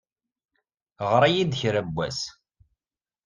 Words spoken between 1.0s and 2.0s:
Ɣer-iyi-d kra n